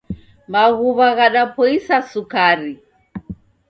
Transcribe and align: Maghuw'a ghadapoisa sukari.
Maghuw'a 0.51 1.07
ghadapoisa 1.17 1.97
sukari. 2.09 2.73